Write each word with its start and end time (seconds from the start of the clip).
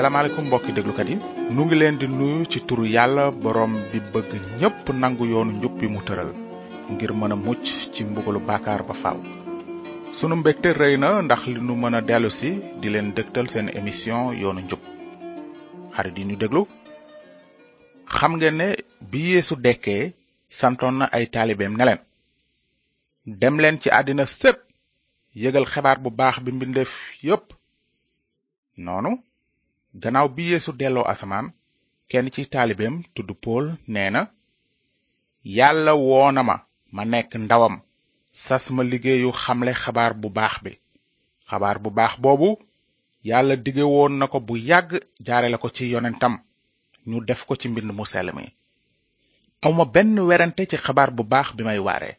salaamaaleykum 0.00 0.44
mbokki 0.48 0.72
déglukat 0.76 1.08
yi 1.12 1.16
nu 1.54 1.60
ngi 1.66 1.76
leen 1.80 1.96
di 2.00 2.06
nuyu 2.18 2.38
ci 2.50 2.58
turu 2.68 2.84
yàlla 2.96 3.24
borom 3.42 3.72
bi 3.90 3.98
bëgg 4.12 4.30
ñépp 4.60 4.84
nangu 5.02 5.24
yoonu 5.32 5.52
njub 5.56 5.74
bi 5.80 5.86
mu 5.92 6.00
tëral 6.06 6.30
ngir 6.92 7.10
mën 7.18 7.32
a 7.34 7.36
mucc 7.46 7.60
ci 7.94 8.00
mbugalu 8.04 8.40
bàkkaar 8.48 8.82
ba 8.88 8.94
faaw 9.02 9.18
sunu 10.18 10.34
mbégte 10.40 10.68
rëy 10.80 10.94
na 11.02 11.08
ndax 11.24 11.40
li 11.52 11.60
nu 11.68 11.72
mën 11.82 11.94
a 11.98 12.00
dellu 12.08 12.30
si 12.38 12.50
di 12.80 12.88
leen 12.92 13.08
dëgtal 13.16 13.46
seen 13.52 13.68
émission 13.78 14.22
yoonu 14.42 14.60
njub 14.66 14.80
xarit 15.94 16.16
yi 16.18 16.24
ñu 16.28 16.36
déglu 16.42 16.60
xam 18.16 18.32
ngeen 18.36 18.56
ne 18.60 18.68
bi 19.10 19.18
yeesu 19.32 19.54
dekkee 19.58 20.12
santoon 20.48 20.94
na 20.98 21.04
ay 21.16 21.26
taalibeem 21.34 21.74
ne 21.76 21.84
leen 21.88 22.00
dem 23.40 23.56
leen 23.60 23.76
ci 23.82 23.88
àddina 23.98 24.24
sépp 24.26 24.58
yëgal 25.42 25.66
xebaar 25.72 25.98
bu 26.00 26.10
baax 26.18 26.36
bi 26.44 26.52
mbindeef 26.54 26.90
yépp 27.28 27.44
noonu 28.86 29.12
gannaaw 29.94 30.28
bi 30.34 30.42
yeesu 30.50 30.72
delloo 30.80 31.04
asamaan 31.12 31.46
kenn 32.10 32.28
ci 32.34 32.42
taalibeem 32.52 32.96
tudd 33.14 33.30
pool 33.42 33.64
nee 33.92 34.10
na 34.14 34.20
yàlla 35.56 35.92
woona 36.08 36.42
ma 36.48 36.56
ma 36.94 37.02
nekk 37.12 37.32
ndawam 37.44 37.74
sas 38.44 38.64
ma 38.74 38.82
liggéeyu 38.90 39.30
xamle 39.42 39.72
xabaar 39.82 40.12
bu 40.20 40.28
baax 40.36 40.54
bi 40.64 40.72
xabaar 41.50 41.76
bu 41.82 41.90
baax 41.98 42.14
boobu 42.22 42.50
yàlla 43.28 43.54
dige 43.64 43.84
woon 43.94 44.12
na 44.18 44.26
ko 44.32 44.38
bu 44.46 44.54
yàgg 44.70 44.90
jaare 45.26 45.48
ko 45.62 45.68
ci 45.76 45.84
yonentam 45.94 46.34
ñu 47.08 47.16
def 47.28 47.40
ko 47.48 47.54
ci 47.60 47.66
mbind 47.68 47.90
mu 47.96 48.04
sell 48.12 48.28
mi 48.36 48.44
awma 49.66 49.84
benn 49.94 50.16
werante 50.28 50.62
ci 50.70 50.76
xabaar 50.84 51.10
bu 51.16 51.22
baax 51.32 51.48
bi 51.56 51.62
may 51.68 51.80
waare 51.86 52.10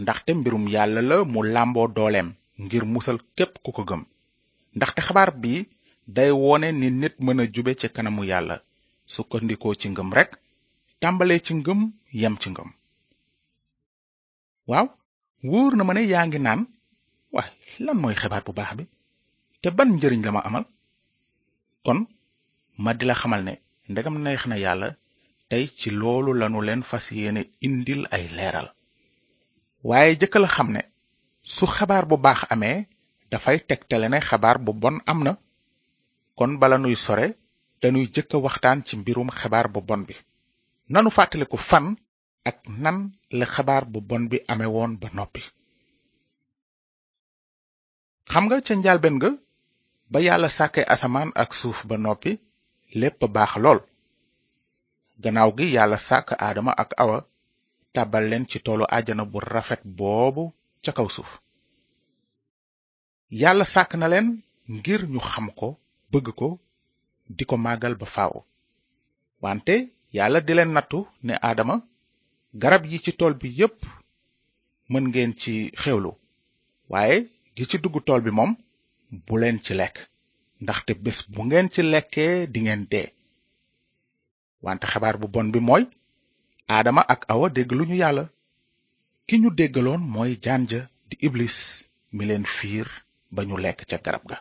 ndaxte 0.00 0.30
mbirum 0.34 0.64
yàlla 0.74 1.00
la 1.08 1.16
mu 1.32 1.40
làmboo 1.54 1.88
dooleem 1.96 2.28
ngir 2.64 2.84
musal 2.92 3.18
képp 3.36 3.54
ku 3.64 3.70
ko 3.76 3.82
gëm 3.88 4.02
ndaxte 4.76 5.00
xabaar 5.06 5.30
bi 5.42 5.54
day 6.14 6.30
wone 6.42 6.68
ni 6.80 6.88
nit 7.00 7.14
mën 7.24 7.40
a 7.40 7.44
jube 7.54 7.72
ci 7.80 7.86
kanamu 7.94 8.22
yàlla 8.30 8.54
sukkandikoo 9.12 9.74
ci 9.80 9.86
ngëm 9.92 10.10
rekk 10.18 10.30
tàmbalee 11.00 11.40
ci 11.46 11.52
ngëm 11.58 11.80
yem 12.20 12.34
ci 12.42 12.48
ngëm 12.52 12.70
waaw 14.70 14.86
wóor 15.50 15.72
na 15.76 15.82
ma 15.86 15.92
ne 15.94 16.02
yaa 16.12 16.24
ngi 16.28 16.38
naan 16.46 16.60
waaye 17.34 17.54
lan 17.84 17.96
mooy 18.02 18.16
xibaar 18.20 18.44
bu 18.46 18.52
baax 18.58 18.72
bi 18.78 18.84
te 19.62 19.68
ban 19.76 19.90
njëriñ 19.96 20.22
la 20.26 20.30
ma 20.36 20.40
amal 20.48 20.64
kon 21.86 22.00
ma 22.82 22.90
di 22.98 23.04
la 23.08 23.14
xamal 23.20 23.42
ne 23.46 23.52
ndegam 23.90 24.16
neex 24.24 24.42
na 24.48 24.56
yàlla 24.64 24.88
tey 25.48 25.64
ci 25.78 25.88
loolu 26.00 26.30
lanu 26.40 26.58
leen 26.66 26.82
fas 26.90 27.04
yéene 27.18 27.42
indil 27.66 28.00
ay 28.16 28.24
leeral 28.36 28.68
waaye 29.88 30.12
jëkkal 30.20 30.46
xam 30.54 30.68
ne 30.74 30.82
su 31.54 31.64
xabaar 31.76 32.04
bu 32.10 32.16
baax 32.24 32.40
amee 32.54 32.76
dafay 33.30 33.58
tegtale 33.68 34.06
ne 34.10 34.18
xabaar 34.28 34.58
bu 34.64 34.72
bon 34.82 34.98
am 35.12 35.20
na 35.26 35.32
kon 36.40 36.52
bala 36.60 36.76
nuy 36.82 36.96
sore 37.04 37.26
dañuy 37.80 38.06
jëkk 38.14 38.32
waxtaan 38.46 38.78
ci 38.86 38.94
mbirum 39.00 39.28
xabaar 39.38 39.66
bu 39.72 39.80
bon 39.88 40.02
bi 40.08 40.14
nanu 40.92 41.08
fàttaliku 41.16 41.58
fan 41.70 41.86
ak 42.50 42.58
nan 42.84 42.96
la 43.38 43.44
xabaar 43.54 43.84
bu 43.92 43.98
bon 44.08 44.24
bi 44.30 44.38
ame 44.52 44.66
woon 44.74 44.92
ba 45.00 45.08
noppi 45.16 45.42
xam 48.30 48.44
nga 48.46 48.56
ca 48.66 48.74
njaalbeen 48.76 49.16
nga 49.18 49.30
ba 50.12 50.18
yàlla 50.26 50.48
sàkke 50.58 50.80
asamaan 50.94 51.30
ak 51.42 51.50
suuf 51.60 51.78
ba 51.88 51.96
noppi 52.04 52.32
lépp 53.00 53.20
baax 53.34 53.52
lool 53.64 53.80
gannaaw 55.22 55.50
gi 55.56 55.66
yàlla 55.76 55.98
sàkk 56.08 56.28
aadama 56.44 56.72
ak 56.82 56.90
awa 57.02 57.16
tàbbal 57.94 58.24
leen 58.30 58.44
ci 58.50 58.58
toolu 58.64 58.84
àjjana 58.96 59.24
bu 59.32 59.38
rafet 59.52 59.82
boobu 59.98 60.44
ca 60.84 60.90
kaw 60.96 61.08
suuf 61.16 61.30
yàlla 63.40 63.64
sàkk 63.74 63.92
na 64.00 64.06
leen 64.12 64.26
ngir 64.76 65.02
ñu 65.14 65.20
xam 65.32 65.48
ko 65.60 65.70
bëgg 66.12 66.28
ko 66.40 66.48
di 67.36 67.42
ko 67.48 67.54
màggal 67.64 67.94
ba 68.00 68.06
faw 68.16 68.32
wante 69.44 69.74
yàlla 70.16 70.38
di 70.46 70.52
leen 70.56 70.70
nattu 70.76 70.98
ne 71.26 71.32
aadama 71.46 71.74
garab 72.62 72.82
yi 72.90 72.98
ci 73.04 73.10
tool 73.18 73.34
bi 73.40 73.48
yépp 73.60 73.78
mën 74.90 75.04
ngeen 75.10 75.32
ci 75.40 75.52
xewlu 75.82 76.12
waaye 76.92 77.16
gi 77.56 77.64
ci 77.70 77.76
dugg 77.82 77.96
tool 78.06 78.20
bi 78.24 78.30
moom 78.38 78.52
bu 79.26 79.34
leen 79.42 79.56
ci 79.64 79.72
lekk 79.80 79.96
ndaxte 80.62 80.92
bés 81.04 81.18
bu 81.32 81.40
ngeen 81.46 81.66
ci 81.74 81.80
lekkee 81.92 82.34
dingeen 82.52 82.82
dee 82.92 83.08
wante 84.64 84.84
xabaar 84.92 85.16
bu 85.20 85.26
bon 85.34 85.48
bi 85.54 85.60
mooy 85.68 85.84
aadama 86.74 87.02
ak 87.12 87.20
awa 87.32 87.46
dégg 87.56 87.70
lu 87.78 87.84
ñu 87.88 87.96
yàlla 88.02 88.24
ki 89.26 89.34
ñu 89.42 89.48
déggaloon 89.58 90.02
mooy 90.14 90.32
jaan 90.44 90.62
ja 90.70 90.80
di 91.08 91.14
iblis 91.26 91.56
mi 92.14 92.22
leen 92.28 92.44
fiir 92.56 92.88
ba 93.34 93.40
ñu 93.48 93.56
lekk 93.64 93.80
ca 93.90 93.98
garab 94.04 94.24
ga 94.30 94.38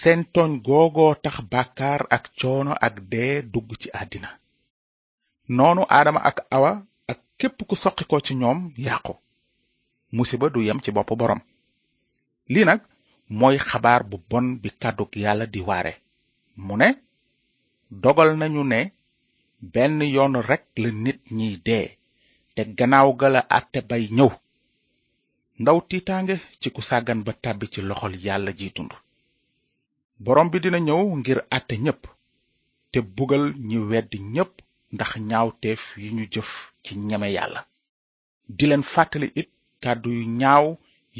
seen 0.00 0.20
tooñ 0.34 0.50
googoo 0.68 1.12
tax 1.24 1.36
bàkkaar 1.52 2.00
ak 2.16 2.24
coono 2.40 2.72
ak 2.86 2.94
dee 3.12 3.34
dugg 3.52 3.70
ci 3.80 3.88
àddina 4.00 4.28
noonu 5.56 5.82
aadama 5.96 6.20
ak 6.30 6.38
awa 6.56 6.72
ak 7.12 7.18
képp 7.38 7.58
ku 7.68 7.74
soqi 7.82 8.04
ko 8.10 8.16
ci 8.26 8.32
ñoom 8.40 8.58
yàqu 8.86 9.12
musiba 10.16 10.46
du 10.52 10.60
yem 10.66 10.78
ci 10.84 10.90
bopp 10.96 11.10
boroom 11.18 11.42
lii 12.52 12.66
nag 12.68 12.80
mooy 13.38 13.56
xabaar 13.68 14.02
bu 14.10 14.16
bon 14.30 14.46
bi 14.62 14.68
kàddug 14.82 15.10
yàlla 15.24 15.44
di 15.52 15.60
waare 15.68 15.92
mu 16.66 16.74
ne 16.80 16.88
dogal 18.02 18.30
nañu 18.40 18.62
ne 18.72 18.80
benn 19.72 19.98
yoon 20.14 20.34
rekk 20.50 20.64
la 20.82 20.88
nit 21.04 21.20
ñiy 21.36 21.54
dee 21.66 21.86
te 22.54 22.60
gannaaw 22.78 23.08
ga 23.20 23.28
la 23.34 23.40
àtte 23.58 23.78
bay 23.88 24.04
ñëw 24.16 24.30
ndaw 25.60 25.78
tiitaange 25.88 26.36
ci 26.60 26.68
ku 26.74 26.80
sàggan 26.88 27.20
ba 27.26 27.32
tàbbi 27.42 27.66
ci 27.72 27.80
loxol 27.88 28.14
yàlla 28.26 28.50
ji 28.60 28.68
dund 28.76 28.92
borom 30.24 30.48
bi 30.52 30.58
dina 30.64 30.78
ñëw 30.86 31.00
ngir 31.18 31.38
àtte 31.56 31.74
ñépp 31.84 32.02
te 32.90 32.98
bugal 33.16 33.44
ñi 33.68 33.76
wedd 33.90 34.12
ñépp 34.34 34.52
ndax 34.94 35.10
ñaawteef 35.28 35.82
yi 36.02 36.08
ñu 36.16 36.24
jëf 36.32 36.50
ci 36.84 36.92
ñeme 37.08 37.28
yàlla 37.36 37.60
di 38.56 38.64
leen 38.68 38.82
fàttali 38.92 39.28
it 39.40 39.50
kàddu 39.82 40.10
yu 40.16 40.24
ñaaw 40.40 40.66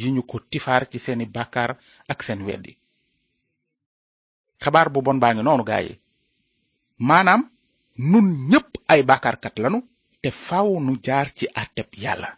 yi 0.01 0.09
ñu 0.15 0.23
ko 0.31 0.37
tifaar 0.51 0.83
ci 0.91 0.99
seeni 1.05 1.27
bàkkaar 1.35 1.71
ak 2.11 2.19
seen 2.27 2.43
weddi 2.47 2.73
xabaar 4.63 4.89
bu 4.93 4.99
bon 5.07 5.19
baa 5.23 5.33
ngi 5.35 5.43
noonu 5.45 5.65
gaa 5.71 5.83
yi 5.87 5.95
maanaam 7.09 7.43
nun 8.11 8.27
ñépp 8.51 8.71
ay 8.93 9.01
bàkkaarkat 9.09 9.55
lanu 9.63 9.79
te 10.23 10.29
faaw 10.45 10.71
nu 10.85 10.93
jaar 11.07 11.27
ci 11.37 11.45
àtteb 11.63 11.89
yàlla 12.03 12.31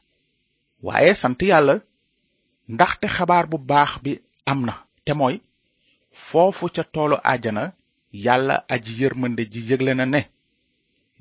waaye 0.87 1.13
sant 1.23 1.41
yàlla 1.51 1.75
ndaxte 2.73 3.07
xabaar 3.17 3.47
bu 3.51 3.57
baax 3.71 3.93
bi 4.05 4.13
am 4.51 4.61
na 4.67 4.75
te 5.05 5.13
mooy 5.21 5.37
foofu 6.29 6.67
ca 6.75 6.83
toolu 6.93 7.17
ajana 7.33 7.63
yàlla 8.25 8.55
aji 8.75 8.93
yërmande 9.03 9.43
ji 9.53 9.61
yëgle 9.69 9.93
na 9.99 10.05
ne 10.13 10.21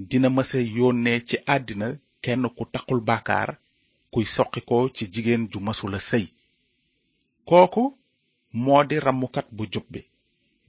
dina 0.09 0.28
mësa 0.35 0.59
yónnee 0.78 1.19
ci 1.28 1.35
àddina 1.53 1.88
kenn 2.23 2.44
ku 2.56 2.63
taxul 2.73 3.00
baakaar 3.09 3.50
kuy 4.13 4.25
soqi 4.35 4.62
ci 4.95 5.03
jigéen 5.13 5.44
ju 5.51 5.59
masula 5.68 6.00
sëy 6.09 6.25
kooku 7.50 7.84
moo 8.63 8.81
di 8.90 8.97
ramukat 9.06 9.47
bu 9.56 9.63
jub 9.73 9.85
bi 9.94 10.01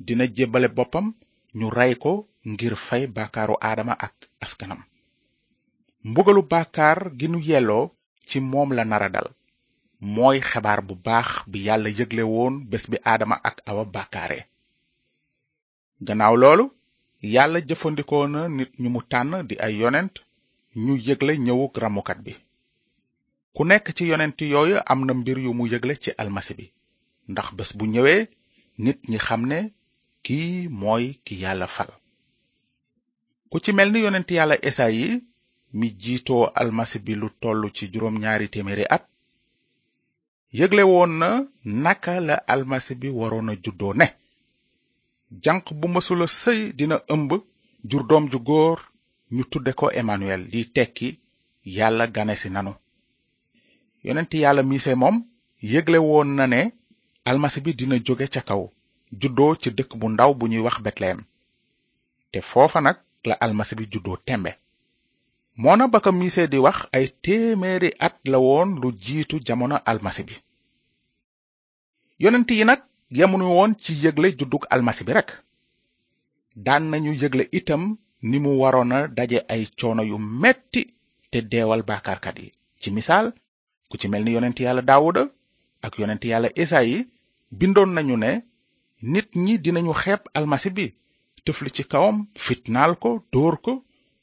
dina 0.06 0.24
jébbale 0.36 0.68
boppam 0.76 1.06
ñu 1.58 1.66
rey 1.76 1.94
ko 2.02 2.12
ngir 2.50 2.74
fay 2.86 3.04
baakaaru 3.16 3.54
aadama 3.68 3.94
ak 4.06 4.16
askanam 4.44 4.80
mbugalu 6.08 6.42
baakaar 6.52 6.98
gi 7.18 7.26
nu 7.32 7.38
yelloo 7.48 7.84
ci 8.28 8.36
moom 8.50 8.70
la 8.76 8.84
nara 8.90 9.08
dal 9.14 9.28
mooy 10.14 10.38
xibaar 10.50 10.80
bu 10.88 10.94
baax 11.06 11.28
bi 11.50 11.58
yàlla 11.66 11.88
yëgle 11.98 12.22
woon 12.32 12.54
bés 12.70 12.84
bi 12.90 12.96
aadama 13.10 13.36
ak 13.48 13.56
awa 13.70 13.84
bàkkaare 13.94 14.40
gannaaw 16.06 16.34
loolu 16.42 16.64
yàlla 17.34 17.58
jëfandikoo 17.68 18.24
na 18.32 18.40
nit 18.56 18.70
ñu 18.82 18.88
mu 18.94 19.00
tànn 19.10 19.32
di 19.48 19.54
ay 19.66 19.74
yonent 19.80 20.14
ñu 20.84 20.92
yëgle 21.06 21.32
ñëwug 21.46 21.72
ramukat 21.82 22.18
bi 22.24 22.32
ku 23.54 23.62
nekk 23.68 23.86
ci 23.96 24.02
yonent 24.10 24.38
yooyu 24.52 24.76
am 24.90 25.00
na 25.06 25.12
mbir 25.18 25.38
yu 25.44 25.50
mu 25.58 25.64
yëgle 25.72 25.94
ci 26.02 26.10
almasi 26.22 26.52
bi 26.58 26.66
ndax 27.30 27.48
bés 27.56 27.70
bu 27.78 27.84
ñëwee 27.94 28.20
nit 28.84 28.98
ñi 29.10 29.18
xam 29.26 29.42
ne 29.50 29.58
kii 30.24 30.52
mooy 30.80 31.04
ki 31.24 31.34
yàlla 31.42 31.66
fal 31.74 31.90
ku 33.50 33.56
ci 33.64 33.70
mel 33.76 33.88
ni 33.92 33.98
yonent 34.04 34.28
yàlla 34.36 34.56
esayi 34.68 35.06
mi 35.78 35.86
jiitoo 36.02 36.44
almasi 36.60 36.98
bi 37.04 37.12
lu 37.20 37.28
toll 37.42 37.62
ci 37.76 37.84
juróom 37.92 38.16
ñaari 38.22 38.48
téeméeri 38.52 38.84
at 38.96 39.04
yëgle 40.58 40.82
woon 40.90 41.12
na 41.22 41.30
naka 41.84 42.14
la 42.28 42.34
almasi 42.52 42.94
bi 43.00 43.08
waroon 43.18 43.48
a 43.50 43.54
juddoo 43.64 43.94
ne 44.00 44.06
janq 45.44 45.64
bu 45.80 45.86
mësula 45.94 46.26
sëy 46.42 46.60
dina 46.78 46.96
ëmb 47.14 47.30
jur 47.90 48.02
doom 48.10 48.24
ju 48.32 48.38
góor 48.48 48.78
ñu 49.34 49.42
tudde 49.50 49.72
ko 49.78 49.86
emmanuel 50.00 50.42
di 50.52 50.60
tekki 50.74 51.08
yàlla 51.76 52.04
ganesi 52.14 52.48
nanu 52.52 52.72
yonent 54.06 54.32
yàlla 54.42 54.62
miise 54.68 54.92
moom 55.00 55.16
yëgle 55.72 55.98
woon 56.08 56.28
na 56.38 56.44
ne 56.52 56.60
almasi 57.30 57.58
bi 57.64 57.70
dina 57.78 57.96
jóge 58.06 58.26
ca 58.34 58.40
kaw 58.48 58.62
juddoo 59.20 59.52
ci 59.60 59.68
dëkk 59.76 59.92
bu 60.00 60.06
ndaw 60.12 60.32
bu 60.38 60.44
ñuy 60.50 60.62
wax 60.66 60.76
betlehem 60.84 61.20
te 62.30 62.38
foofa 62.50 62.78
nag 62.82 62.96
la 63.28 63.34
almasi 63.44 63.72
bi 63.78 63.84
juddoo 63.92 64.16
tembe 64.26 64.50
moona 65.58 65.88
ba 65.90 65.98
ko 66.04 66.10
di 66.50 66.58
wax 66.66 66.78
ay 66.96 67.04
téeméeri 67.24 67.90
at 68.06 68.14
la 68.32 68.38
woon 68.38 68.78
lu 68.80 68.88
jiitu 69.04 69.36
jamono 69.46 69.76
almasi 69.90 70.22
bi 70.28 70.34
yonent 72.22 72.48
yi 72.58 72.64
nag 72.68 72.80
yemuñu 73.18 73.46
woon 73.56 73.72
ci 73.82 73.92
yëgle 74.02 74.28
juddug 74.38 74.64
almasi 74.74 75.02
bi 75.06 75.12
rekk 75.16 75.30
daan 76.66 76.82
nañu 76.90 77.12
yëgle 77.22 77.44
itam 77.58 77.82
ni 78.28 78.36
mu 78.42 78.50
waroon 78.62 78.90
a 78.96 79.08
daje 79.16 79.38
ay 79.54 79.62
coono 79.78 80.02
yu 80.10 80.16
metti 80.42 80.82
te 81.30 81.38
deewal 81.50 81.82
bàkkaarkat 81.88 82.36
yi 82.42 82.48
ci 82.80 82.88
misaal 82.96 83.26
ku 83.88 83.94
ci 84.00 84.06
mel 84.08 84.22
ni 84.24 84.32
yonent 84.34 84.58
yàlla 84.64 84.82
daawuda 84.88 85.22
ak 85.86 85.92
yonent 86.00 86.22
yàlla 86.30 86.50
esayi 86.62 86.96
bindoon 87.58 87.90
nañu 87.96 88.16
ne 88.24 88.30
nit 89.12 89.28
ñi 89.44 89.54
dinañu 89.64 89.92
xeeb 90.02 90.20
almasi 90.38 90.70
bi 90.76 90.86
tëfli 91.44 91.70
ci 91.76 91.82
kawam 91.92 92.16
fitnaal 92.46 92.92
ko 93.02 93.10
dóor 93.32 93.56
ko 93.64 93.72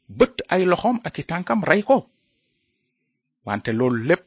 bët 0.10 0.36
ay 0.54 0.66
loxoom 0.72 0.98
ak 1.04 1.20
i 1.20 1.24
tànkam 1.30 1.62
rey 1.70 1.82
ko 1.84 1.98
wante 3.46 3.70
loolu 3.80 4.04
lépp 4.10 4.26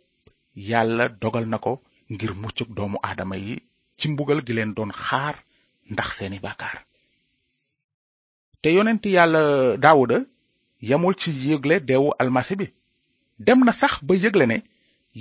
yàlla 0.70 1.04
dogal 1.22 1.46
na 1.48 1.58
ko 1.64 1.72
ngir 2.12 2.32
mucc 2.42 2.58
doomu 2.76 2.98
aadama 3.08 3.36
yi 3.46 3.54
ci 3.98 4.06
mbugal 4.12 4.40
gi 4.46 4.52
leen 4.56 4.72
doon 4.76 4.92
xaar 5.04 5.34
ndax 5.92 6.08
seeni 6.18 6.38
bàkkaar 6.44 6.76
te 8.60 8.68
yonent 8.76 9.02
yàlla 9.16 9.42
daawuda 9.82 10.18
yamul 10.88 11.14
ci 11.20 11.28
yëgle 11.48 11.74
deewu 11.88 12.08
almasi 12.20 12.54
bi 12.60 12.66
dem 13.46 13.60
na 13.66 13.72
sax 13.80 13.92
ba 14.06 14.14
yëgle 14.22 14.44
ne 14.46 14.56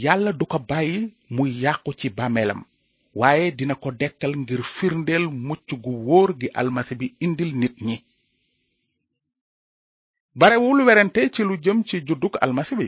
yàlla 0.04 0.32
du 0.40 0.46
ko 0.52 0.58
bàyyi 0.70 0.98
muy 1.36 1.50
yàqu 1.64 1.90
ci 2.00 2.08
bàmmeelam 2.18 2.62
waaye 3.20 3.46
dina 3.58 3.76
ko 3.76 3.90
dekkal 4.02 4.34
ngir 4.42 4.62
firndeel 4.76 5.26
mucc 5.48 5.70
gu 5.84 5.92
wóor 6.08 6.30
gi 6.40 6.48
almasi 6.60 6.94
bi 7.00 7.08
indil 7.26 7.52
nit 7.62 7.76
ñi 7.88 7.98
barewul 10.38 10.82
werante 10.86 11.24
ci 11.34 11.42
lu 11.48 11.56
jëm 11.64 11.80
ci 11.88 11.96
juddug 12.08 12.36
almasi 12.46 12.74
bi 12.80 12.88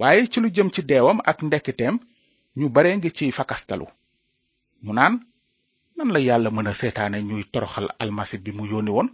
waaye 0.00 0.22
ci 0.32 0.38
lu 0.42 0.48
jëm 0.56 0.68
ci 0.74 0.80
deewam 0.90 1.18
ak 1.30 1.38
ndekkiteem 1.46 1.96
ñu 2.58 2.66
baree 2.74 2.96
ngi 2.98 3.10
ciy 3.16 3.30
fakastalu 3.38 3.86
mu 4.84 4.92
naan 4.98 5.14
nan 5.96 6.08
la 6.14 6.18
yàlla 6.28 6.50
mën 6.56 6.66
a 6.70 6.74
seetaane 6.80 7.18
ñuy 7.28 7.44
toroxal 7.52 7.86
almasi 8.02 8.36
bi 8.44 8.50
mu 8.56 8.64
yónni 8.70 8.90
woon 8.96 9.08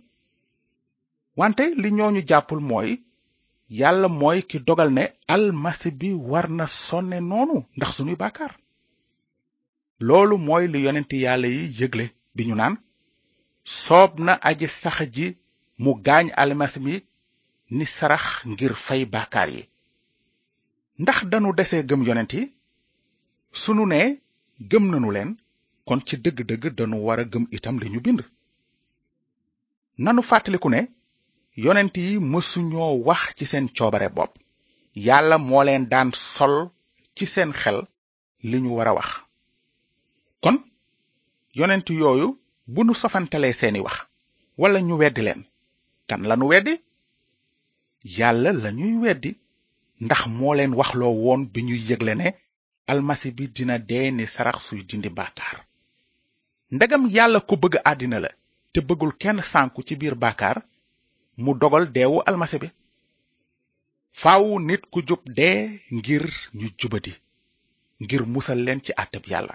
wante 1.39 1.65
li 1.83 1.89
ñoo 1.97 2.11
ñu 2.15 2.23
jàppul 2.29 2.61
mooy 2.69 2.91
yàlla 3.79 4.09
mooy 4.21 4.39
ki 4.49 4.59
dogal 4.67 4.91
ne 4.97 5.05
almasi 5.35 5.89
bi 6.01 6.09
war 6.31 6.47
na 6.59 6.67
sonne 6.87 7.19
noonu 7.31 7.57
ndax 7.77 7.91
sunuy 7.97 8.17
bàkkaar 8.23 8.53
loolu 10.07 10.35
mooy 10.47 10.65
li 10.73 10.79
yonent 10.87 11.13
yàlla 11.25 11.49
yi 11.57 11.65
yëgle 11.79 12.05
bi 12.35 12.43
ñu 12.49 12.55
naan 12.61 12.75
soob 13.83 14.13
na 14.27 14.33
aji 14.49 14.67
sax 14.81 14.97
ji 15.15 15.27
mu 15.83 15.91
gaañ 16.07 16.27
almasi 16.43 16.81
bi 16.87 16.95
ni 17.71 17.87
sarax 17.87 18.25
ngir 18.51 18.73
fay 18.87 19.03
baakaar 19.13 19.49
yi 19.57 19.63
ndax 21.03 21.19
danu 21.31 21.49
dese 21.59 21.77
gëm 21.89 22.03
yonent 22.09 22.33
yi 22.37 22.43
sunu 23.61 23.83
nee 23.93 24.07
gëm 24.71 24.85
nanu 24.93 25.09
leen 25.17 25.31
kon 25.89 26.01
ci 26.07 26.15
dëgg-dëgg 26.25 26.65
danu 26.79 26.97
war 27.07 27.21
a 27.21 27.25
gëm 27.33 27.45
itam 27.57 27.77
li 27.83 27.89
ñu 27.93 28.01
bind 28.05 28.21
nanu 30.05 30.21
fàttaliku 30.29 30.69
ne 30.75 30.81
yonent 31.65 31.95
yi 32.05 32.15
mësuñoo 32.33 32.93
wax 33.07 33.23
ci 33.37 33.45
seen 33.51 33.67
coobare 33.77 34.09
bopp 34.17 34.33
yàlla 35.07 35.37
moo 35.49 35.63
leen 35.69 35.85
daan 35.93 36.11
sol 36.35 36.55
ci 37.17 37.25
seen 37.35 37.51
xel 37.61 37.79
li 38.51 38.59
ñu 38.65 38.71
war 38.77 38.89
a 38.89 38.95
wax 38.99 39.11
kon 40.43 40.57
yonent 41.59 41.87
yooyu 42.01 42.29
bu 42.73 42.81
nu 42.85 42.93
sofantalee 43.03 43.53
seeni 43.61 43.81
wax 43.87 43.97
walla 44.61 44.81
ñu 44.87 44.95
weddi 45.01 45.23
leen 45.27 45.41
kan 46.09 46.23
lanu 46.31 46.45
weddi 46.53 46.75
yàlla 48.19 48.51
lañuy 48.63 48.93
weddi 49.03 49.31
ndax 50.05 50.21
moo 50.39 50.55
leen 50.59 50.73
waxloo 50.79 51.15
woon 51.25 51.41
bi 51.53 51.61
ñuy 51.67 51.81
yëgle 51.89 52.13
ne 52.21 52.27
almasi 52.91 53.29
bi 53.37 53.45
dina 53.57 53.75
dee 53.89 54.09
ni 54.17 54.25
sarax 54.35 54.57
suy 54.67 54.81
dindi 54.89 55.09
bàkkaar 55.19 55.57
ndegam 56.75 57.05
yàlla 57.17 57.39
ko 57.49 57.55
bëgg 57.63 57.75
àddina 57.91 58.19
la 58.25 58.31
te 58.73 58.79
bëggul 58.89 59.13
kenn 59.21 59.39
sànku 59.53 59.81
ci 59.87 59.95
biir 60.01 60.15
bàkkaar 60.23 60.57
mu 61.43 61.53
dogal 61.61 61.85
deewu 61.95 62.19
almasi 62.29 62.57
bi 62.63 62.69
faw 64.21 64.45
nit 64.67 64.83
ku 64.93 64.99
jub 65.09 65.23
dee 65.39 65.61
ngir 65.97 66.25
ñu 66.59 66.67
jubadi 66.79 67.13
ngir 68.03 68.23
musal 68.33 68.59
leen 68.67 68.81
ci 68.85 68.93
àtteb 69.03 69.25
yàlla 69.33 69.55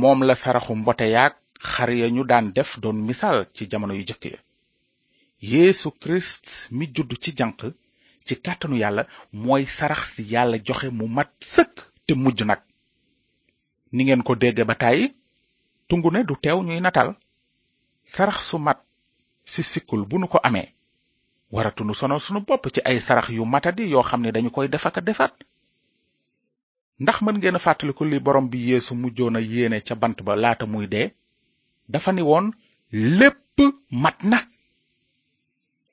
moom 0.00 0.18
la 0.28 0.34
saraxu 0.42 0.72
mbote 0.80 1.06
yaag 1.16 1.34
xar 1.70 1.90
ya 2.00 2.06
ñu 2.14 2.22
daan 2.30 2.46
def 2.56 2.70
doon 2.82 2.98
misaal 3.08 3.38
ci 3.54 3.62
jamono 3.70 3.94
yu 3.98 4.04
jëkk 4.08 4.24
ya 4.32 4.38
yéesu 5.40 5.90
kirist 5.96 6.68
mi 6.70 6.86
judd 6.94 7.14
ci 7.18 7.32
janq 7.36 7.62
ci 8.26 8.34
kàttanu 8.44 8.76
yàlla 8.76 9.02
mooy 9.32 9.64
sarax 9.66 10.00
si 10.14 10.22
yàlla 10.32 10.58
joxe 10.66 10.90
mu 10.92 11.06
mat 11.08 11.30
sëkk 11.52 11.76
te 12.06 12.14
mujj 12.14 12.42
nag 12.44 12.60
ni 13.92 14.04
ngeen 14.04 14.22
ko 14.22 14.34
dégge 14.36 14.64
ba 14.64 14.74
tàyyi 14.74 15.16
tungu 15.88 16.10
ne 16.10 16.24
du 16.24 16.34
teew 16.36 16.62
ñuy 16.62 16.80
natal 16.80 17.16
sarax 18.04 18.38
su 18.50 18.58
mat 18.58 18.78
si 19.44 19.62
sikkul 19.62 20.04
bu 20.06 20.18
nu 20.18 20.28
ko 20.28 20.38
amee 20.42 20.74
waratunu 21.50 21.94
sonal 21.94 22.20
sunu 22.20 22.40
bopp 22.40 22.68
ci 22.72 22.80
ay 22.84 23.00
sarax 23.00 23.28
yu 23.30 23.44
matadi 23.44 23.90
yoo 23.90 24.02
xam 24.02 24.20
ne 24.22 24.32
dañu 24.32 24.50
koy 24.50 24.68
defaka 24.68 25.00
defaat 25.00 25.34
ndax 27.00 27.22
mën 27.22 27.38
ngeen 27.38 27.58
fàttaliku 27.58 28.04
li 28.04 28.18
borom 28.20 28.48
bi 28.50 28.58
yéesu 28.70 28.94
mujjoon 28.94 29.36
a 29.36 29.40
yéene 29.40 29.80
ca 29.80 29.94
bant 29.94 30.20
ba 30.22 30.36
laata 30.36 30.66
muy 30.66 30.86
dee 30.86 31.14
dafa 31.88 32.12
ni 32.12 32.20
woon 32.22 32.50
lépp 32.92 33.58
mat 33.90 34.22
na 34.22 34.49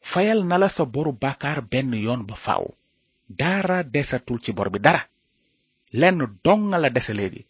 fayal 0.07 0.39
na 0.47 0.57
la 0.61 0.69
sa 0.77 0.83
boru 0.93 1.11
bàkkaar 1.23 1.59
benn 1.71 1.89
yoon 2.05 2.21
ba 2.29 2.35
faaw 2.45 2.65
dara 3.39 3.77
desatul 3.95 4.39
ci 4.43 4.51
bor 4.57 4.69
bi 4.73 4.79
dara 4.85 5.01
lenn 5.99 6.17
donga 6.45 6.77
la 6.81 6.89
dese 6.95 7.13
léegi 7.19 7.41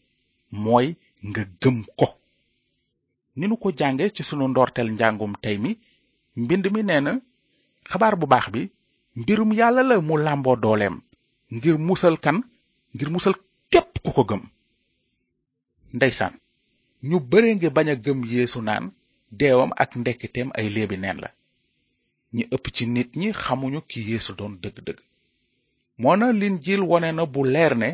mooy 0.64 0.88
nga 1.28 1.44
gëm 1.62 1.78
ko 2.00 2.08
ni 3.38 3.46
nu 3.48 3.56
ko 3.62 3.68
jànge 3.80 4.06
ci 4.16 4.22
sunu 4.28 4.46
ndoorteel 4.50 4.90
njàngum 4.94 5.34
tey 5.44 5.58
mi 5.64 5.72
mbind 6.42 6.66
mi 6.74 6.82
nee 6.90 7.02
na 7.06 7.12
xabaar 7.90 8.16
bu 8.20 8.26
baax 8.34 8.46
bi 8.54 8.62
mbirum 9.20 9.50
yàlla 9.60 9.82
la 9.90 9.96
mu 10.08 10.16
làmboo 10.26 10.56
dooleem 10.64 10.96
ngir 11.56 11.78
musal 11.88 12.16
kan 12.24 12.38
ngir 12.94 13.10
musal 13.14 13.36
képp 13.72 13.92
ku 14.04 14.10
ko 14.18 14.24
gëm 14.30 14.44
ndeysaan 15.96 16.34
ñu 17.08 17.18
bare 17.30 17.50
ngi 17.56 17.70
bañ 17.76 17.88
a 17.90 17.96
gëm 18.04 18.20
yéesu 18.32 18.60
naan 18.68 18.86
deewam 19.40 19.72
ak 19.82 19.92
ndekkiteem 20.00 20.50
ay 20.58 20.68
léebi 20.76 20.98
neen 21.02 21.20
la 21.24 21.30
ñi 22.38 22.44
ëpp 22.56 22.66
ci 22.76 22.84
nit 22.96 23.10
ñi 23.22 23.28
xamuñu 23.44 23.80
ki 23.90 24.00
yeesu 24.10 24.32
doon 24.40 24.54
dëgg-dëgg 24.64 25.00
moona 26.02 26.26
lin 26.42 26.56
jiil 26.64 26.82
wone 26.90 27.10
na 27.14 27.24
bu 27.34 27.42
leer 27.54 27.74
ne 27.84 27.90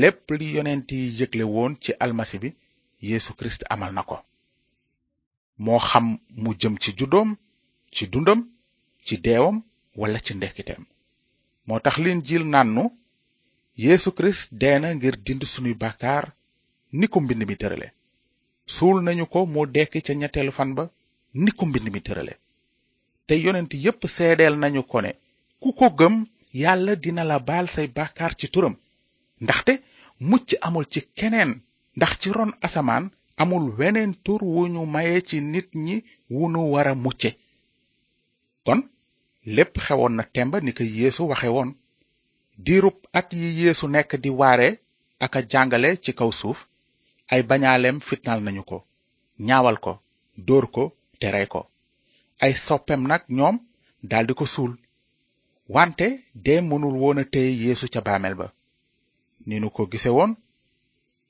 lépp 0.00 0.24
li 0.38 0.46
yonent 0.56 0.88
yi 0.98 1.02
yëgle 1.18 1.44
woon 1.54 1.72
ci 1.82 1.90
almasi 2.04 2.36
bi 2.42 2.50
yeesu 3.10 3.30
kirist 3.38 3.62
amal 3.74 3.92
na 3.94 4.02
ko 4.10 4.16
moo 5.64 5.80
xam 5.88 6.06
mu 6.42 6.50
jëm 6.60 6.74
ci 6.82 6.90
juddoom 6.98 7.30
ci 7.94 8.02
dundam 8.12 8.40
ci 9.06 9.14
deewam 9.24 9.56
walla 10.00 10.18
ci 10.26 10.32
ndekkiteem 10.34 10.82
moo 11.66 11.80
tax 11.84 11.96
lin 12.04 12.20
jiil 12.26 12.44
nannu 12.52 12.84
yéesu 13.84 14.08
kirist 14.16 14.46
dee 14.60 14.78
na 14.80 14.88
ngir 14.96 15.16
dind 15.26 15.42
sunuy 15.52 15.74
bàkkaar 15.82 16.24
ni 16.98 17.06
ko 17.12 17.16
mbind 17.22 17.42
mi 17.48 17.56
tërale 17.60 17.88
suul 18.74 18.96
nañu 19.06 19.24
ko 19.32 19.38
moo 19.52 19.66
dekki 19.74 20.00
ca 20.06 20.12
ñetteelu 20.20 20.52
fan 20.58 20.70
ba 20.76 20.84
ni 21.42 21.50
ko 21.58 21.62
mbind 21.68 21.88
mi 21.94 22.02
tërale 22.08 22.34
te 23.28 23.34
yonent 23.44 23.70
yépp 23.84 24.00
seedeel 24.16 24.54
nañu 24.62 24.82
ko 24.90 24.98
ne 25.04 25.10
ku 25.60 25.68
ko 25.78 25.86
gëm 25.98 26.14
yàlla 26.62 26.92
dina 27.02 27.22
la 27.30 27.36
baal 27.48 27.66
say 27.74 27.86
bàkkaar 27.96 28.32
ci 28.38 28.46
turam 28.52 28.74
ndaxte 29.44 29.72
mucc 30.30 30.48
amul 30.66 30.86
ci 30.92 31.00
keneen 31.18 31.50
ndax 31.96 32.12
ci 32.20 32.28
ron 32.36 32.52
asamaan 32.66 33.04
amul 33.42 33.64
weneen 33.78 34.12
tur 34.24 34.40
wu 34.54 34.62
ñu 34.74 34.82
maye 34.94 35.16
ci 35.28 35.36
nit 35.52 35.68
ñi 35.84 35.96
wu 36.34 36.44
nu 36.52 36.60
war 36.72 36.86
a 36.88 36.94
mucce 37.04 37.30
kon 38.66 38.80
lépp 39.54 39.74
xewoon 39.84 40.14
na 40.16 40.24
temba 40.34 40.58
yéesu 40.96 41.22
waxe 41.30 41.48
woon 41.54 41.70
diirub 42.64 42.96
at 43.18 43.28
yi 43.38 43.48
yeesu 43.60 43.86
nekk 43.94 44.10
di 44.22 44.28
waare 44.40 44.68
ak 45.24 45.32
a 45.38 45.42
jàngale 45.50 45.90
ci 46.04 46.10
kaw 46.18 46.30
suuf 46.40 46.58
ay 47.32 47.42
bañaaleem 47.48 47.98
fitnaal 48.08 48.40
nañu 48.44 48.62
ko 48.70 48.78
ñaawal 49.46 49.76
ko 49.84 49.92
dóor 50.46 50.64
ko 50.74 50.82
te 51.20 51.28
rey 51.36 51.46
ko 51.54 51.60
ay 52.42 52.52
soppem 52.66 53.00
nag 53.10 53.22
ñoom 53.36 53.56
daldi 54.10 54.32
ko 54.38 54.44
suul 54.54 54.72
wante 55.74 56.06
dee 56.44 56.60
mënul 56.68 56.96
woon 57.02 57.18
a 57.22 57.24
téye 57.32 57.72
ca 57.92 58.00
baamel 58.06 58.34
ba 58.40 58.46
ni 59.46 59.56
nu 59.60 59.68
ko 59.76 59.82
gise 59.92 60.10
woon 60.16 60.32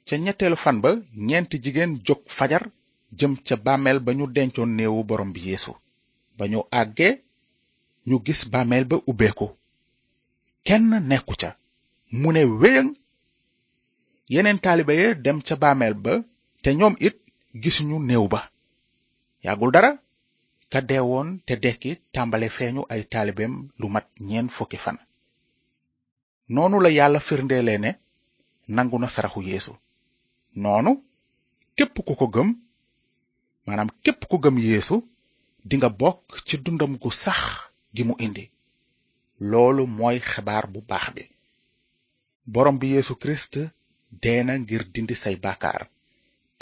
ca 0.06 0.14
ñetteelu 0.24 0.56
fan 0.64 0.76
ba 0.82 0.90
ñeenti 1.28 1.56
jigéen 1.62 1.92
jóg 2.06 2.20
fajar 2.36 2.64
jëm 3.18 3.32
ca 3.46 3.54
bàmmeel 3.66 3.98
ba 4.06 4.10
ñu 4.18 4.24
dencoon 4.36 4.70
néewu 4.76 5.00
borom 5.08 5.30
bi 5.34 5.40
yéesu 5.48 5.72
ba 6.36 6.44
ñu 6.52 6.60
àggee 6.80 7.12
ñu 8.08 8.16
gis 8.26 8.40
bàmmeel 8.52 8.84
ba 8.90 8.96
ubbeeku 9.10 9.46
kenn 10.66 10.84
nekku 11.10 11.34
ca 11.40 11.50
mu 12.20 12.28
ne 12.32 12.42
wéyëng 12.60 12.90
yeneen 14.32 14.58
taalibe 14.62 14.94
ya 15.00 15.08
dem 15.24 15.38
ca 15.46 15.54
bàmmeel 15.62 15.94
ba 16.04 16.12
te 16.62 16.70
ñoom 16.78 16.94
it 17.06 17.16
gisuñu 17.62 17.96
néew 18.08 18.26
ba 18.32 18.40
dara 19.74 19.90
nga 20.74 20.82
deewoon 20.90 21.28
te 21.48 21.52
dekki 21.64 21.90
tàmbale 22.14 22.46
feeñu 22.56 22.82
ay 22.92 23.02
taalibeem 23.12 23.54
lu 23.80 23.86
mat 23.94 24.06
ñeen 24.28 24.48
fukki 24.56 24.78
fan 24.84 24.98
noonu 26.54 26.76
la 26.80 26.90
yàlla 26.98 27.20
firndeele 27.28 27.74
ne 27.84 27.90
nangu 28.76 28.96
na 29.00 29.08
saraxu 29.14 29.40
yéesu 29.48 29.72
noonu 30.62 30.90
képp 31.76 31.94
ku 32.06 32.12
ko 32.20 32.26
gëm 32.34 32.48
maanaam 33.64 33.90
képp 34.04 34.20
ku 34.30 34.36
gëm 34.44 34.56
yéesu 34.66 34.96
dinga 35.68 35.88
bokk 36.00 36.24
ci 36.46 36.54
dundam 36.64 36.92
gu 37.02 37.10
sax 37.22 37.40
gi 37.94 38.02
mu 38.08 38.14
indi 38.26 38.44
loolu 39.50 39.82
mooy 39.98 40.16
xibaar 40.30 40.64
bu 40.72 40.78
baax 40.90 41.06
bi 41.16 41.24
borom 42.52 42.76
bi 42.80 42.86
yéesu 42.94 43.12
kirist 43.20 43.52
dee 44.22 44.40
na 44.44 44.52
ngir 44.60 44.82
dindi 44.94 45.14
say 45.22 45.34
bàkkaar 45.44 45.82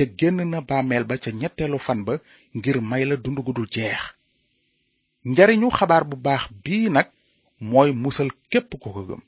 te 0.02 0.08
génn 0.20 0.38
na 0.50 0.58
bàmmeel 0.68 1.04
ba 1.08 1.14
ca 1.22 1.30
ñetteelu 1.40 1.78
fan 1.86 2.00
ba 2.06 2.14
ngir 2.56 2.76
may 2.90 3.02
la 3.08 3.16
dund 3.24 3.38
gu 3.44 3.52
dul 3.56 3.68
jeex 3.74 4.02
njariñu 5.30 5.68
xabaar 5.78 6.04
bu 6.10 6.16
baax 6.26 6.42
bii 6.64 6.86
nag 6.96 7.08
mooy 7.70 7.90
musal 8.02 8.30
képp 8.50 8.70
ko 8.82 8.88
ko 8.94 9.00
gëm 9.08 9.22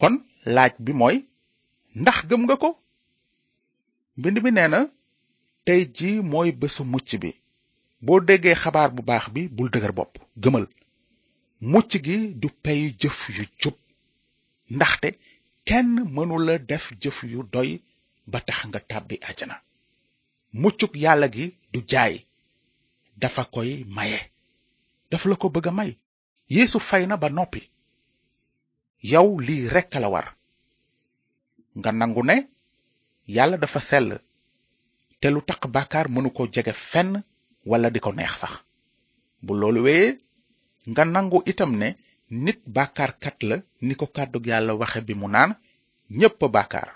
kon 0.00 0.14
laaj 0.54 0.72
bi 0.84 0.92
mooy 1.00 1.16
ndax 2.00 2.18
gëm 2.28 2.42
nga 2.44 2.56
ko 2.62 2.70
mbind 4.18 4.36
mi 4.44 4.50
nee 4.56 4.68
na 4.72 4.80
tey 5.66 5.82
ji 5.96 6.10
mooy 6.32 6.48
bésu 6.60 6.82
mucc 6.92 7.08
bi 7.22 7.30
boo 8.04 8.18
déggee 8.28 8.60
xabaar 8.62 8.90
bu 8.96 9.02
baax 9.10 9.24
bi 9.34 9.42
bul 9.56 9.68
dëgër 9.72 9.92
bopp 9.98 10.12
gëmal 10.42 10.64
mucc 11.72 11.90
gi 12.04 12.16
du 12.40 12.48
peyu 12.64 12.86
jëf 13.00 13.18
yu 13.36 13.44
jub 13.60 13.76
ndaxte 14.74 15.08
kenn 15.68 15.88
mënula 16.14 16.54
def 16.70 16.84
jëf 17.02 17.18
yu 17.34 17.40
doy 17.54 17.70
ba 18.32 18.38
tax 18.48 18.56
nga 18.68 18.80
tàbbi 18.90 19.14
ajana 19.30 19.56
muccug 20.62 20.92
yàlla 21.04 21.26
gi 21.34 21.44
du 21.72 21.78
jaay 21.90 22.14
dafa 23.20 23.42
koy 23.54 23.70
maye 23.96 24.20
dafa 25.10 25.26
la 25.30 25.36
ko 25.42 25.46
bëgg 25.54 25.68
a 25.68 25.72
may 25.78 25.90
yéesu 26.54 26.78
fay 26.88 27.02
na 27.06 27.16
ba 27.22 27.28
noppi 27.36 27.60
yow 29.10 29.28
lii 29.46 29.64
rekk 29.74 29.92
la 30.02 30.08
war 30.14 30.28
nga 31.78 31.90
nangu 31.98 32.22
ne 32.28 32.36
yàlla 33.36 33.56
dafa 33.62 33.80
sell 33.90 34.08
te 35.20 35.26
lu 35.34 35.40
tax 35.48 35.60
bàkkaar 35.74 36.06
mënu 36.14 36.28
ko 36.36 36.42
jege 36.54 36.72
fenn 36.90 37.10
walla 37.70 37.88
di 37.94 38.00
ko 38.04 38.10
neex 38.16 38.32
sax 38.42 38.54
bu 39.44 39.52
loolu 39.60 39.80
wéyee 39.86 40.12
nga 40.90 41.02
nangu 41.14 41.38
itam 41.50 41.72
ne 41.80 41.88
nit 42.44 42.58
bàkkaarkat 42.76 43.38
la 43.48 43.56
ni 43.86 43.94
ko 44.00 44.06
kàddug 44.16 44.44
yàlla 44.50 44.72
waxe 44.80 45.00
bi 45.06 45.14
mu 45.20 45.26
naan 45.34 45.50
ñépp 46.18 46.40
bàkkaar 46.54 46.88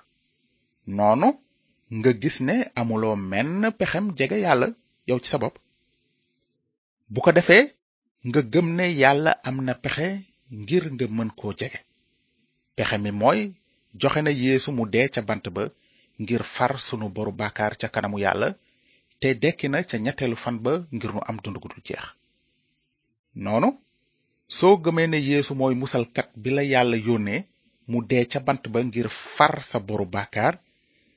noonu 0.99 1.29
nga 1.97 2.11
gis 2.21 2.37
ne 2.47 2.57
amuloo 2.81 3.17
menn 3.31 3.63
pexem 3.79 4.07
jege 4.19 4.37
yàlla 4.47 4.67
yow 5.09 5.19
ci 5.23 5.29
sa 5.33 5.39
bopp 5.43 5.57
bu 7.13 7.19
ko 7.25 7.31
defee 7.37 7.63
nga 8.29 8.41
gëm 8.53 8.69
ne 8.79 8.87
yàlla 9.03 9.33
am 9.49 9.57
na 9.67 9.75
pexe 9.85 10.09
ngir 10.61 10.85
nga 10.95 11.07
mën 11.17 11.31
koo 11.39 11.53
jege 11.61 11.81
pexe 12.77 12.97
mi 13.05 13.11
mooy 13.21 13.41
joxe 14.01 14.21
na 14.25 14.31
yéesu 14.43 14.71
mu 14.77 14.85
dee 14.93 15.09
ca 15.15 15.21
bant 15.29 15.45
ba 15.57 15.63
ngir 16.23 16.43
far 16.55 16.73
sunu 16.87 17.07
boru 17.17 17.33
bàkkaar 17.41 17.73
ca 17.81 17.89
kanamu 17.95 18.17
yàlla 18.25 18.49
te 19.21 19.29
dekki 19.43 19.67
na 19.73 19.79
ca 19.89 19.97
ñetteelu 20.05 20.37
fan 20.43 20.57
ba 20.65 20.73
ngir 20.95 21.11
nu 21.15 21.21
am 21.29 21.37
dund 21.43 21.57
gu 21.63 21.69
jeex 21.87 22.05
noonu 23.45 23.69
soo 24.57 24.75
gëmee 24.85 25.09
ne 25.11 25.19
yeesu 25.29 25.53
mooy 25.61 25.75
musalkat 25.83 26.29
bi 26.43 26.51
la 26.57 26.63
yàlla 26.73 26.97
yónnee 27.07 27.41
mu 27.91 27.99
dee 28.11 28.25
ca 28.33 28.39
bant 28.47 28.63
ba 28.73 28.79
ngir 28.87 29.09
far 29.35 29.55
sa 29.71 29.79
boru 29.89 30.07
bàkkaar 30.17 30.55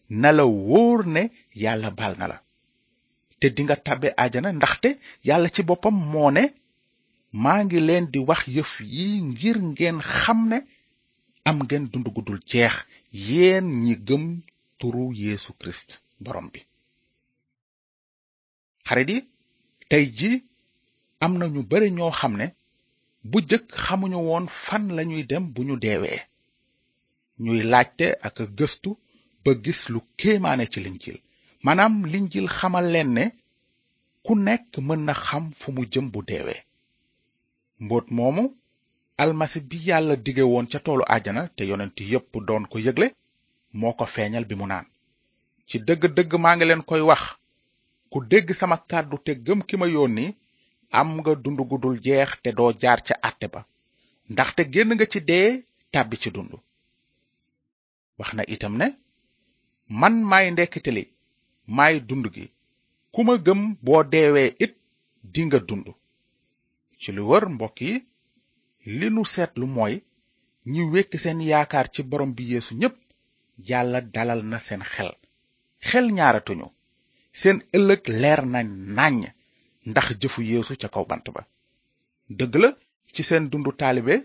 na 0.10 0.32
wóor 0.46 1.06
ne 1.08 1.24
yàlla 1.64 1.90
baal 1.98 2.14
na 2.20 2.28
la 2.32 2.38
te 3.40 3.48
dinga 3.56 3.76
tàbbe 3.86 4.08
ajana 4.24 4.50
ndaxte 4.58 4.90
yàlla 5.28 5.48
ci 5.56 5.62
boppam 5.68 5.96
moo 6.12 6.30
ne 6.36 6.42
maa 7.44 7.60
ngi 7.66 7.80
leen 7.88 8.06
di 8.14 8.20
wax 8.28 8.42
yëf 8.56 8.72
yi 8.96 9.08
ngir 9.30 9.58
ngeen 9.70 9.98
xam 10.20 10.40
ne 10.50 10.58
am 11.50 11.58
ngeen 11.66 11.86
dund 11.92 12.08
guddul 12.16 12.40
jeex 12.50 12.76
yéen 13.28 13.66
ñi 13.84 13.94
gëm 14.08 14.24
turu 14.80 15.04
yéesu 15.22 15.52
Kirist 15.60 15.90
borom 16.24 16.48
bi 16.54 16.60
xarit 18.88 19.10
yi 19.12 19.18
tey 19.90 20.06
ji 20.18 20.32
am 21.24 21.34
na 21.40 21.46
ñu 21.54 21.62
bare 21.70 21.88
ñoo 21.98 22.12
xam 22.20 22.34
ne 22.40 22.48
bu 23.30 23.38
jëkk 23.50 23.68
xamuñu 23.84 24.20
woon 24.28 24.46
fan 24.64 24.84
lañuy 24.96 25.24
dem 25.30 25.44
bu 25.54 25.62
ñu 25.68 25.76
deewee 25.84 26.22
ñuy 27.44 27.60
laajte 27.72 28.06
ak 28.28 28.38
gëstu 28.58 28.92
ba 29.46 29.54
gis 29.64 29.82
lu 29.94 30.00
kéemaane 30.20 30.66
ci 30.72 30.80
linjil 30.86 31.18
maanaam 31.66 31.94
linjil 32.14 32.48
xamal 32.58 32.86
leen 32.94 33.10
ne 33.18 33.24
ku 34.26 34.32
nekk 34.46 34.72
mën 34.88 35.02
na 35.08 35.14
xam 35.26 35.44
fu 35.60 35.68
mu 35.76 35.82
jëm 35.92 36.06
bu 36.14 36.20
deewee 36.30 36.60
mboot 37.84 38.08
moomu 38.18 38.44
almasi 39.22 39.60
bi 39.70 39.78
yàlla 39.88 40.16
dige 40.26 40.44
woon 40.52 40.68
ca 40.72 40.80
toolu 40.86 41.04
àjjana 41.16 41.42
te 41.56 41.64
yonent 41.70 41.98
yépp 42.12 42.32
doon 42.48 42.64
ko 42.72 42.78
yëgle 42.86 43.08
moo 43.80 43.94
ko 44.00 44.06
feeñal 44.16 44.46
bi 44.50 44.56
mu 44.60 44.66
naan 44.72 44.86
ci 45.68 45.76
dëgg-dëgg 45.88 46.32
maa 46.44 46.56
ngi 46.56 46.66
leen 46.70 46.84
koy 46.90 47.02
wax 47.10 47.24
ku 48.12 48.18
dégg 48.32 48.48
sama 48.60 48.78
kàddu 48.90 49.16
te 49.26 49.32
gëm 49.46 49.60
ki 49.68 49.76
ma 49.80 49.88
yónni 49.96 50.26
am 51.00 51.08
nga 51.18 51.32
dund 51.44 51.60
gu 51.70 51.76
dul 51.84 51.98
jeex 52.06 52.30
te 52.44 52.50
doo 52.58 52.72
jaar 52.82 53.00
ca 53.08 53.14
àtte 53.28 53.48
ba 53.54 53.62
ndaxte 54.32 54.62
génn 54.74 54.92
nga 54.96 55.06
ci 55.12 55.20
dee 55.30 55.50
tàbbi 55.92 56.16
ci 56.22 56.30
dund 56.36 56.52
wax 58.20 58.30
na 58.38 58.44
itam 58.56 58.76
ne 58.82 58.88
man 60.00 60.14
maay 60.30 60.48
ndekkite 60.54 60.92
li 60.98 61.04
maay 61.78 61.96
dund 62.08 62.26
gi 62.36 62.46
ku 63.14 63.20
ma 63.28 63.34
gëm 63.46 63.62
boo 63.86 64.02
deewee 64.12 64.50
it 64.66 64.74
dinga 65.34 65.60
dund 65.70 65.88
ci 67.02 67.10
lu 67.16 67.22
wër 67.30 67.46
mbokk 67.56 67.78
yi 67.88 67.94
li 69.00 69.08
nu 69.16 69.22
seetlu 69.34 69.66
mooy 69.76 69.96
ñi 70.72 70.82
wekki 70.94 71.18
seen 71.24 71.40
yaakaar 71.52 71.88
ci 71.94 72.02
borom 72.10 72.32
bi 72.36 72.44
yéesu 72.52 72.72
ñépp 72.82 72.96
yàlla 73.70 74.00
dalal 74.14 74.42
na 74.52 74.58
seen 74.68 74.82
xel 74.94 75.12
xel 75.88 76.06
ñaaratuñu 76.18 76.68
seen 77.40 77.58
ëllëg 77.76 78.02
leer 78.22 78.42
na 78.54 78.60
nàññ 78.98 79.34
ndax 79.90 80.08
jëfu 80.22 80.40
yéesu 80.50 80.74
ca 80.82 80.88
kaw 80.94 81.06
bant 81.10 81.26
ba 81.36 81.42
dëgg 82.38 82.54
la 82.64 82.70
ci 83.14 83.22
seen 83.30 83.44
dundu 83.52 83.72
taalibe 83.80 84.16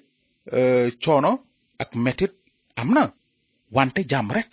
euh, 0.59 0.87
coono 1.03 1.31
ak 1.83 1.91
metit 2.05 2.35
am 2.81 2.89
na 2.97 3.03
wante 3.75 4.03
jàmm 4.11 4.29
rekk 4.37 4.53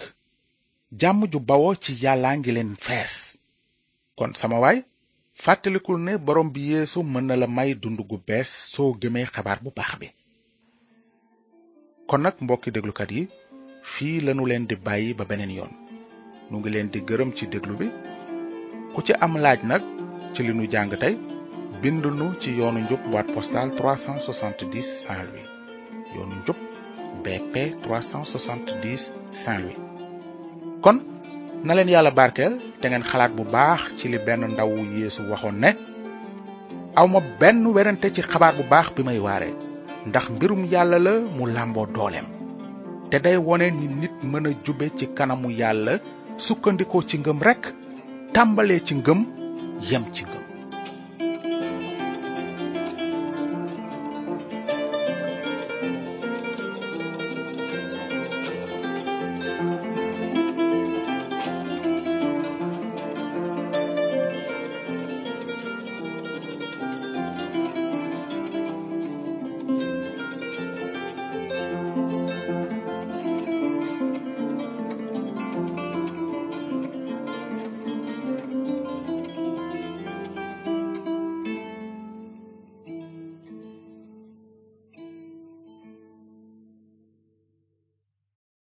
jàmm 0.91 1.21
ju 1.31 1.39
bawoo 1.47 1.73
ci 1.83 1.91
yàllaa 2.03 2.35
ngi 2.37 2.51
leen 2.55 2.71
fees 2.85 3.13
kon 4.17 4.31
sama 4.39 4.57
waay 4.63 4.77
fàttalikul 5.43 5.97
ne 6.05 6.13
borom 6.25 6.47
bi 6.53 6.61
yéesu 6.71 6.99
mën 7.13 7.25
na 7.27 7.35
la 7.41 7.47
may 7.55 7.69
dund 7.81 7.99
gu 8.09 8.17
bees 8.27 8.49
soo 8.73 8.89
gëmee 9.01 9.25
xabaar 9.33 9.59
bu 9.63 9.69
baax 9.77 9.91
bi 10.01 10.07
kon 12.09 12.21
nag 12.23 12.35
mbokki 12.43 12.69
déglukat 12.73 13.09
yi 13.15 13.21
fii 13.91 14.17
lanu 14.25 14.43
leen 14.49 14.63
di 14.69 14.75
bàyyi 14.85 15.13
ba 15.17 15.25
beneen 15.29 15.51
yoon 15.57 15.73
mu 16.49 16.55
ngi 16.59 16.69
leen 16.73 16.87
di 16.93 16.99
gërëm 17.07 17.31
ci 17.37 17.43
déglu 17.53 17.73
bi 17.79 17.87
ku 18.93 18.99
ci 19.05 19.11
am 19.23 19.33
laaj 19.43 19.59
nag 19.69 19.83
ci 20.33 20.39
li 20.45 20.53
nu 20.55 20.65
jàng 20.73 20.91
tey 21.03 21.15
bind 21.81 22.03
nu 22.19 22.25
ci 22.41 22.49
yoonu 22.59 22.79
njub 22.83 23.01
boîte 23.11 23.31
postale 23.35 23.71
370 23.75 24.83
saint 25.03 25.33
yoonu 26.15 26.35
njub 26.41 26.59
BP 27.23 27.55
Saint-Louis 29.43 29.81
kon 30.81 30.99
na 31.63 31.73
leen 31.75 31.89
yàlla 31.93 32.11
barkeel 32.11 32.53
te 32.81 32.89
ngeen 32.89 33.07
xalaat 33.09 33.31
bu 33.35 33.43
baax 33.55 33.79
ci 33.97 34.09
li 34.11 34.19
benn 34.25 34.41
ndawu 34.53 34.75
yéesu 34.97 35.21
waxoon 35.31 35.55
ne 35.63 35.69
awma 36.95 37.19
benn 37.39 37.65
werante 37.75 38.07
ci 38.15 38.21
xabaar 38.21 38.53
bu 38.57 38.63
baax 38.71 38.87
bi 38.95 39.01
may 39.07 39.19
waare 39.25 39.49
ndax 40.09 40.25
mbirum 40.35 40.61
yàlla 40.71 40.99
la 40.99 41.13
mu 41.35 41.45
làmboo 41.55 41.87
dooleem 41.95 42.25
te 43.09 43.17
day 43.19 43.37
wone 43.47 43.65
ni 43.71 43.87
nit 44.01 44.15
mën 44.31 44.47
a 44.47 44.51
jube 44.65 44.87
ci 44.97 45.05
kanamu 45.17 45.49
yàlla 45.51 45.93
sukkandikoo 46.37 47.03
ci 47.09 47.17
ngëm 47.19 47.41
rekk 47.47 47.63
tàmbalee 48.33 48.79
ci 48.87 48.93
ngëm 48.95 49.19
yem 49.91 50.03
ci 50.13 50.23
ngëm 50.23 50.36